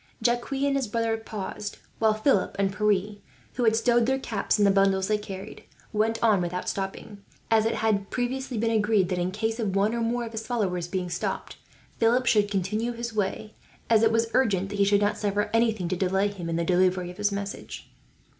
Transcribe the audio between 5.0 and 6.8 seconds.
they carried, went on without